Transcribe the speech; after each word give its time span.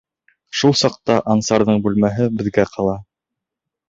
Шул 0.59 0.71
саҡта 0.79 1.17
Ансарҙың 1.33 1.83
бүлмәһе 1.87 2.27
беҙгә 2.39 2.65
ҡала. 2.71 2.97